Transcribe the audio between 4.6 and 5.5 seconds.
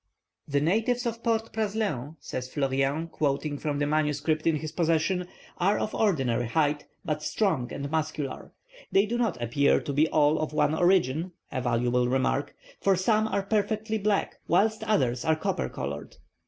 possession,